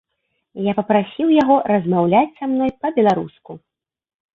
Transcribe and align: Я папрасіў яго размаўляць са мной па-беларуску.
Я 0.67 0.73
папрасіў 0.79 1.27
яго 1.41 1.59
размаўляць 1.75 2.25
са 2.41 2.53
мной 2.57 2.77
па-беларуску. 2.83 3.51